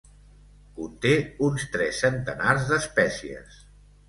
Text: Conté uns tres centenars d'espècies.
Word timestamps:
Conté 0.79 1.11
uns 1.49 1.67
tres 1.75 2.01
centenars 2.05 2.65
d'espècies. 2.73 3.63